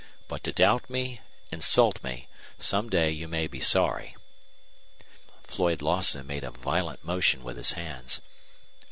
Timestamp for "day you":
2.89-3.27